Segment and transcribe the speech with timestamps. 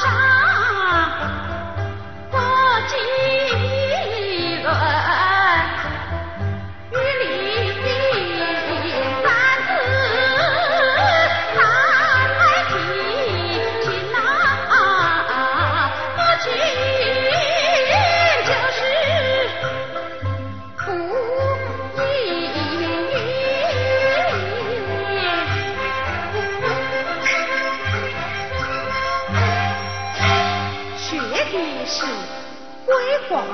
[0.00, 0.29] shine.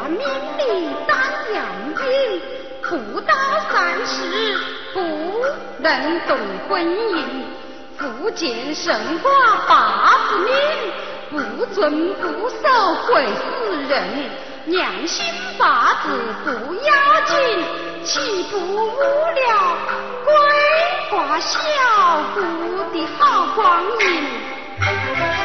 [0.09, 0.19] 命
[0.59, 1.19] 里当
[1.55, 1.65] 阳
[2.07, 2.41] 阴，
[2.83, 3.35] 不到
[3.71, 4.59] 三十
[4.93, 4.99] 不
[5.79, 6.37] 能动
[6.69, 7.25] 婚姻。
[7.99, 9.31] 福建神话
[9.67, 10.55] 八字命，
[11.31, 13.43] 不遵不守会死
[13.89, 13.95] 人。
[14.67, 15.25] 良心
[15.59, 16.09] 八字
[16.45, 17.35] 不要紧，
[18.05, 19.79] 岂不误了
[20.25, 20.35] 桂
[21.11, 21.59] 花小
[22.35, 22.41] 姑
[22.93, 25.36] 的好光阴？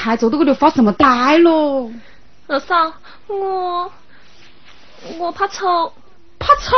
[0.00, 1.90] 还坐到这里发什么呆咯？
[2.48, 2.92] 二嫂，
[3.28, 3.92] 我
[5.18, 5.92] 我怕丑，
[6.38, 6.76] 怕丑？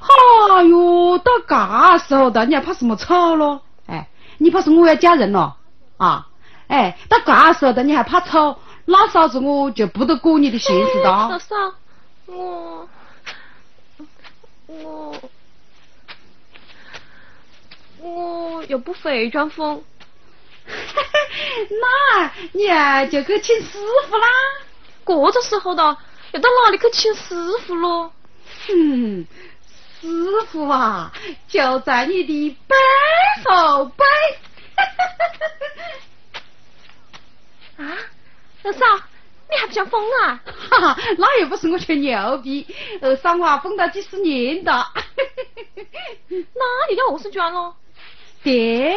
[0.00, 3.60] 哎哟，到嘎时候的，你还怕什么丑咯？
[3.86, 5.56] 哎，你怕是我要嫁人了
[5.96, 6.28] 啊？
[6.68, 8.56] 哎，到嘎时候的，你还怕丑？
[8.84, 11.12] 那嫂子我就不得管你的闲事的。
[11.12, 11.54] 二嫂，
[12.26, 12.88] 我
[14.66, 15.14] 我
[18.00, 19.82] 我又不会装疯。
[21.80, 23.78] 那你啊就去请师
[24.08, 24.26] 傅啦。
[25.04, 25.82] 这个时候的，
[26.32, 27.34] 要到哪里去请师
[27.66, 28.12] 傅喽？
[28.66, 29.26] 哼，
[30.00, 30.06] 师
[30.50, 31.12] 傅啊，
[31.48, 32.76] 就在你的背
[33.44, 34.04] 后背。
[37.78, 37.98] 啊，
[38.62, 38.86] 二嫂，
[39.50, 40.40] 你还不想疯啊？
[40.70, 42.66] 哈哈，那又不是我吹牛逼，
[43.00, 44.86] 二嫂我疯了几十年的。
[46.28, 47.76] 那你叫何是娟咯？
[48.42, 48.96] 爹。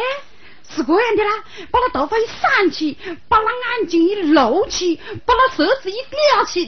[0.68, 2.98] 是这样的啦，把那头发一散起，
[3.28, 6.66] 把那眼睛一露起，把那舌子一撩起，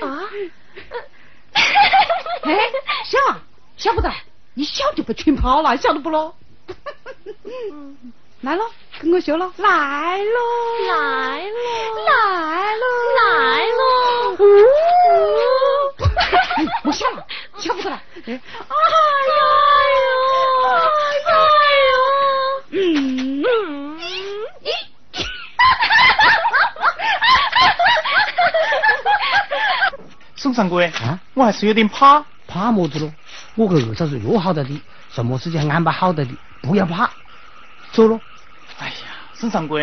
[0.00, 0.20] 啊！
[2.42, 2.58] 哎，哎
[3.28, 3.40] 啊，
[3.76, 4.12] 笑不得，
[4.54, 6.36] 一笑就被吹跑了，晓得不咯？
[8.42, 8.70] 来咯，
[9.00, 10.40] 跟我学咯，来咯，
[10.88, 11.58] 来咯，
[12.06, 12.84] 来咯，
[13.16, 14.36] 来咯，
[16.84, 17.26] 我笑了，
[17.58, 18.32] 笑不得了，哎。
[18.34, 18.40] 呀！
[30.56, 33.12] 宋三哥啊，我还是有点怕，怕么子咯？
[33.56, 34.80] 我跟二嫂子约好的的，
[35.12, 36.30] 什么事情安排好的的，
[36.62, 37.10] 不要怕，
[37.92, 38.18] 走咯。
[38.78, 38.94] 哎呀，
[39.34, 39.78] 宋三哥，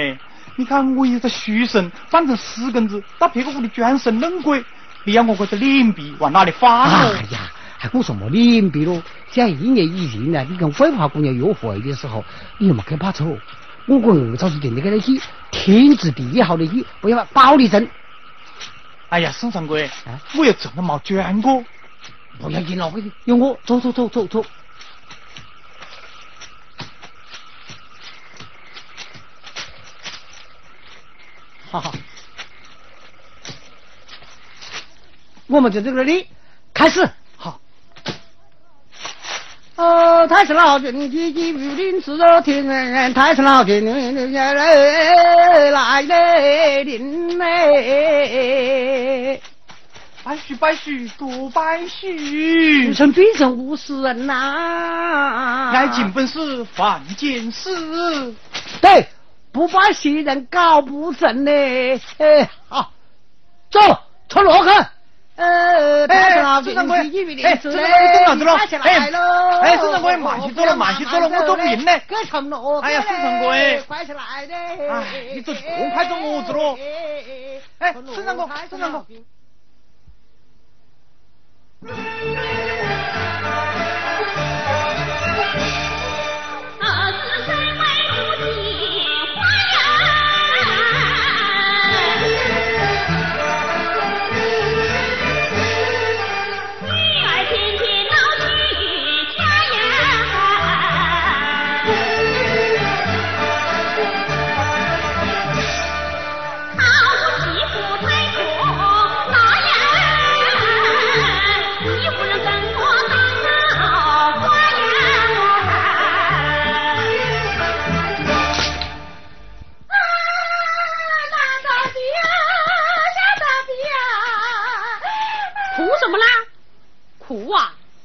[0.55, 4.65] 你看我一个书生，反成死根子，到别个屋里装神弄鬼，
[5.03, 6.85] 你要我这个脸皮往哪里放？
[6.85, 7.51] 哎呀！
[7.77, 8.99] 还顾什么脸皮咯？
[9.29, 12.25] 像一年以前呢，你跟桂花姑娘约会的时候，
[12.57, 13.37] 你又没去怕丑。
[13.85, 15.21] 我跟二嫂子定的给他去，
[15.51, 17.87] 天字第一好的去，不要保你真。
[19.13, 19.87] 哎呀，宋掌柜，
[20.35, 21.63] 我又真的没捐过，
[22.39, 22.91] 不要紧了，
[23.25, 24.43] 有我走走走走走。
[31.69, 31.91] 哈哈，
[35.45, 36.27] 我们就在这里
[36.73, 37.07] 开始。
[40.27, 43.13] 太上老君，急急如律，自若天人。
[43.13, 43.85] 太上老君，
[44.33, 49.41] 来来来来临嘞！
[50.23, 52.93] 拜许拜许，多拜许。
[52.93, 55.71] 臣变成五十人呐！
[55.73, 58.33] 爱尽本事犯贱事。
[58.79, 59.05] 对，
[59.51, 61.99] 不拜新人搞不成嘞。
[62.17, 62.93] 哎，好，
[63.69, 63.81] 走，
[64.29, 64.69] 出罗去。
[66.73, 66.97] 孙掌柜，
[67.43, 69.09] 哎，孙掌柜动脑子了，哎，
[69.61, 72.01] 哎，孙掌柜慢些走了，慢些走了，我走不赢嘞。
[72.81, 74.55] 哎呀，孙掌柜，快起来的。
[74.55, 75.03] 哎，
[75.35, 76.75] 你走这快做么子喽？
[77.79, 79.23] 哎，孙掌柜，孙掌柜。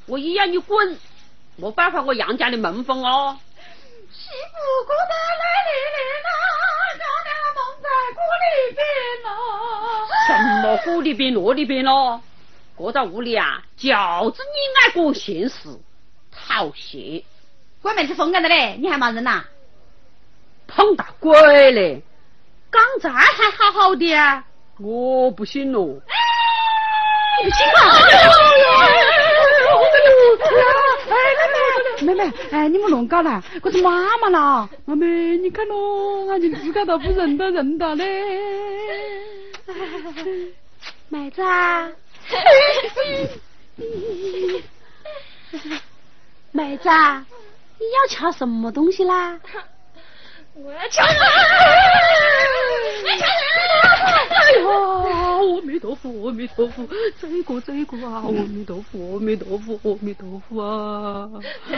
[0.09, 0.97] 我一要你滚，
[1.55, 3.37] 没办法我杨家的门风哦。
[4.11, 6.29] 媳妇过得来里里啦，
[6.97, 8.81] 漂亮梦在锅里边
[9.23, 9.29] 咯。
[10.25, 10.29] 什
[10.63, 12.21] 么锅里边、箩里边咯？
[12.75, 15.79] 搁在屋里啊，就是你爱管闲事，
[16.31, 17.23] 讨嫌。
[17.83, 19.43] 关妹子疯干的嘞，你还骂人呐？
[20.67, 22.01] 碰到鬼嘞！
[22.71, 24.43] 刚才还好好的啊，
[24.79, 26.01] 我不信喽。
[27.43, 27.79] 你不信啊？
[32.19, 34.69] 妹妹，哎，你们弄搞了，我是妈妈啦。
[34.85, 38.23] 妈妹，你看咯，俺就自个都不认得认得嘞。
[41.07, 41.89] 妹子啊，
[46.51, 47.25] 妹子啊，
[47.79, 49.39] 你要瞧什么东西啦？
[50.63, 51.15] 我要抢人！
[53.05, 53.85] 你抢啊！
[54.29, 56.85] 哎呀，阿弥陀佛，阿弥陀佛，
[57.21, 61.29] 这个这个啊，阿弥陀佛，阿弥陀佛，阿弥陀佛啊！
[61.71, 61.77] 哎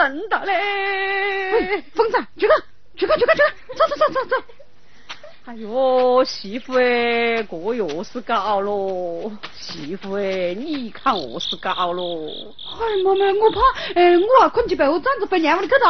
[0.00, 1.82] 人的嘞！
[1.94, 2.56] 疯子，去看，
[2.96, 4.36] 去看，去看，去看，走走走走走。
[5.46, 9.32] 哎呦，媳妇哎，这又是搞咯！
[9.52, 12.04] 媳妇哎，你看我是搞咯！
[12.78, 13.60] 哎，妈妈，我怕，
[13.94, 15.88] 哎，我啊困起被窝，站着被娘屋里去了。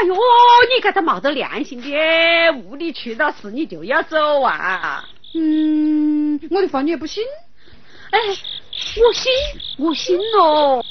[0.00, 5.08] 哎呦，你这个没得良心的，屋里出了事你就要走啊！
[5.34, 7.22] 嗯，我的话你也不信？
[8.10, 8.18] 哎，
[9.02, 9.32] 我信，
[9.78, 10.84] 我信咯。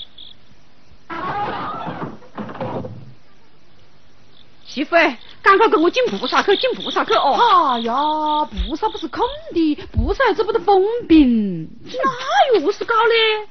[4.70, 4.96] 媳妇，
[5.42, 7.34] 赶快跟我进菩萨去，进菩萨去哦！
[7.74, 11.68] 哎呀，菩萨不是空的，菩萨治不得风病。
[11.84, 13.50] 那又是搞嘞？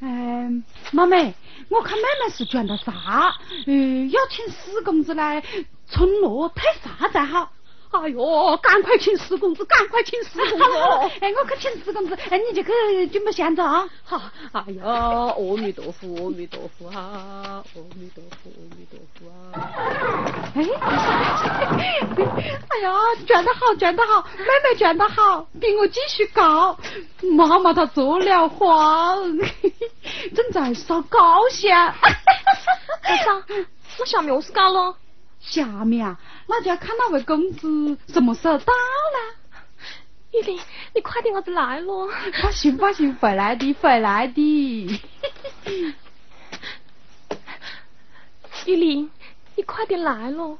[0.00, 1.32] 嗯，妈妹，
[1.68, 3.32] 我看妹妹是转了啥，
[3.66, 5.40] 嗯，要请四公子来
[5.86, 7.48] 村落退啥才好。
[7.90, 10.64] 哎呦，赶快请四公子，赶快请四公子！
[11.20, 13.88] 哎，我去请四公子，哎，你就去准备香着啊！
[14.04, 14.20] 好，
[14.52, 19.62] 哎呀，阿弥陀佛，阿弥陀佛啊，阿弥陀佛，阿弥陀佛啊！
[20.54, 20.62] 哎，
[22.68, 22.92] 哎呀，
[23.26, 26.78] 转得好，转得好，妹妹转得好，比我继续高。
[27.32, 29.38] 妈妈她做了慌，
[30.34, 31.94] 正在烧高香。
[33.02, 33.42] 二嫂，
[33.98, 34.94] 那下面我是搞了。
[35.40, 39.34] 下面啊，那就要看那位公子什么时候到了。
[40.32, 40.60] 玉玲，
[40.94, 42.08] 你快点，我子来咯。
[42.42, 45.00] 放心，放心，回来的，回来的。
[48.66, 49.10] 玉玲，
[49.54, 50.58] 你快点来咯，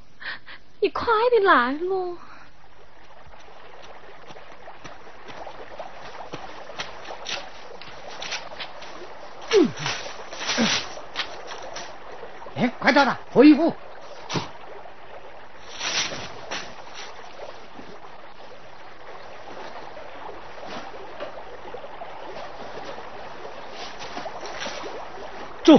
[0.80, 2.18] 你快点来咯。
[9.52, 9.68] 嗯。
[12.56, 13.74] 哎，快到了，脱衣服。
[25.64, 25.76] 走。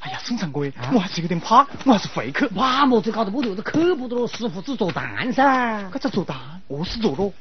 [0.00, 2.46] 哎呀，孙掌柜，我还是有点怕，我还是回去。
[2.48, 5.88] 怕，么子搞得不对，这去不得了，师傅只做蛋噻。
[5.92, 6.36] 这咋做蛋？
[6.68, 7.32] 何是做咯？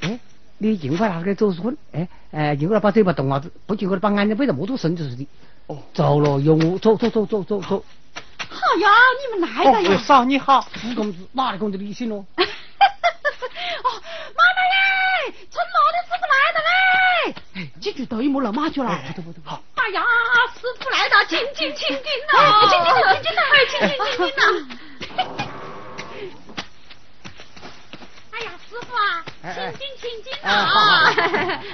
[0.00, 0.18] 哎，
[0.58, 5.26] 你尽快拿个做棍，哎哎，尽快把嘴巴动下子，不尽快把眼睛闭得没多神就是的。
[5.66, 7.84] 哦，走了，用我走走走走走走。
[8.38, 8.88] 好呀，
[9.18, 9.90] 你们来哦，了呀！
[9.90, 10.66] 为啥你好？
[10.74, 12.24] 朱公子，哪里公子理性咯？
[12.38, 13.88] 哦，
[14.34, 14.76] 妈妈嘞，
[15.50, 15.97] 村落的师傅来了嘞！
[17.54, 18.88] 哎，几句对么了，妈去了。
[19.44, 20.02] 好哎呀，
[20.54, 22.34] 师傅来了，请进，请进呐！
[22.68, 23.42] 请进，请进呐！
[23.52, 24.42] 哎，请进，请进呐！
[28.32, 30.66] 哎呀，师傅啊，请进，请进哎呐！
[30.66, 31.06] 好好好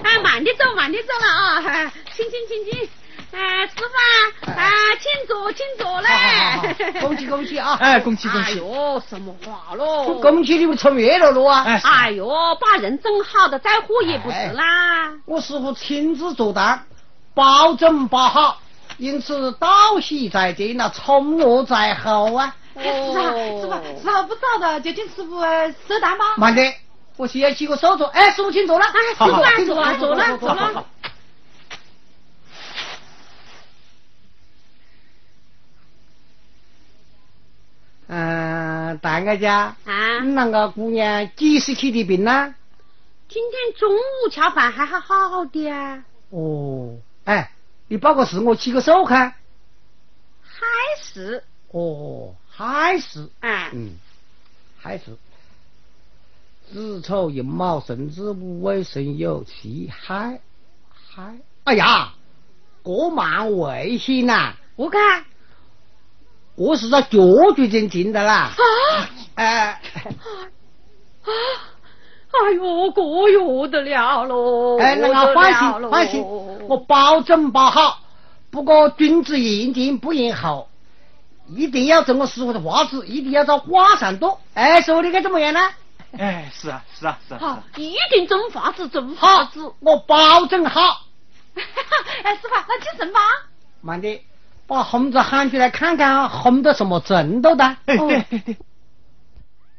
[0.05, 1.63] 哎，慢点走，慢点走了啊！
[1.67, 2.89] 哎请进，请进。
[3.35, 6.75] 哎，师傅啊，啊，请坐，请坐好好好好嘞！
[7.03, 7.77] 恭喜恭喜啊！
[7.81, 8.53] 哎，恭喜恭喜！
[8.53, 10.21] 哎呦，什么话喽？
[10.21, 11.65] 恭喜你们穿越了咯啊！
[11.67, 12.29] 哎，哎呦，
[12.61, 15.13] 把人整好的再火也不是啦。
[15.27, 16.87] 我师傅亲自做蛋，
[17.35, 18.61] 保证把好，
[18.99, 22.55] 因此道喜在前那从我在后啊！
[22.77, 26.25] 哎，师傅啊，师傅，时候不早的，就请师傅呃收单吧。
[26.37, 26.73] 慢点，
[27.17, 28.05] 我先洗个手镯。
[28.07, 28.85] 哎，师傅请坐了。
[28.87, 30.85] 哎，师傅啊，请坐了，坐了，坐坐了。
[39.05, 42.55] 嗯，蛋哥家，啊，你那个姑娘几时起的病呢？
[43.29, 47.53] 今天中午吃饭还好好的啊，哦，哎，
[47.89, 49.35] 你报个事，我起个手看。
[50.43, 50.65] 还
[51.03, 53.99] 是哦，还是，哎，嗯，
[54.79, 55.05] 还是。
[56.73, 60.41] 子丑寅卯辰子午未申酉戌亥
[61.11, 61.35] 亥。
[61.65, 62.15] 哎呀，
[62.83, 64.55] 过蛮危险呐！
[64.77, 65.27] 我看
[66.57, 67.19] 我是在脚
[67.57, 68.35] 脚前进的啦。
[68.35, 68.55] 啊
[69.35, 69.81] 哎，啊，
[71.25, 74.79] 哎呦，过哟得了喽！
[74.79, 76.23] 哎，那个放心放心，
[76.69, 77.99] 我保证包好。
[78.51, 80.69] 不过君子言听不言厚，
[81.49, 84.39] 一定要遵我师傅的话子，一定要在话上多。
[84.55, 85.61] 哎，说你该怎么样呢？
[86.17, 87.39] 哎，是啊是啊是啊。
[87.41, 91.01] 好啊，一定正法子，正法子。，我保证好。
[92.23, 93.21] 哎，师傅，那请神吧。
[93.81, 94.21] 慢点，
[94.67, 97.65] 把红子喊出来看看，红的什么程度的？
[97.65, 97.99] 哎对
[98.31, 98.57] 对对，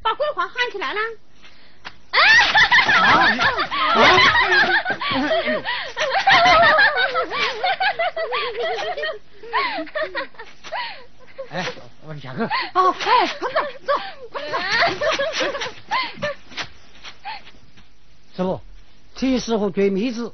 [0.01, 1.01] 把桂花喊起来啦！
[11.49, 11.65] 哎，
[12.07, 12.43] 我下去。
[12.73, 13.93] 哦，哎，快走走，
[14.31, 14.41] 快
[16.19, 16.27] 走。
[18.35, 18.61] 师傅，
[19.15, 20.33] 此时和追蜜子